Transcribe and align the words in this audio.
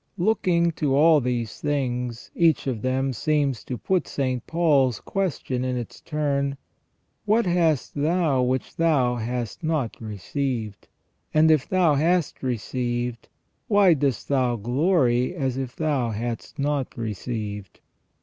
Looking 0.17 0.71
to 0.81 0.95
all 0.95 1.21
these 1.21 1.61
things, 1.61 2.31
each 2.33 2.65
of 2.65 2.81
them 2.81 3.13
seems 3.13 3.63
to 3.65 3.77
put 3.77 4.07
St. 4.07 4.47
Paul's 4.47 4.99
question 4.99 5.63
in 5.63 5.77
its 5.77 6.01
turn: 6.01 6.57
"What 7.25 7.45
hast 7.45 7.93
thou 7.93 8.41
which 8.41 8.77
thou 8.77 9.17
hast 9.17 9.63
not 9.63 9.95
re 10.01 10.17
ceived? 10.17 10.87
And 11.35 11.51
if 11.51 11.69
thou 11.69 11.93
hast 11.93 12.41
received, 12.41 13.29
why 13.67 13.93
dost 13.93 14.27
thou 14.27 14.55
glory 14.55 15.35
as 15.35 15.55
if 15.57 15.75
thou 15.75 16.09
hadst 16.09 16.57
not 16.57 16.97
received 16.97 17.79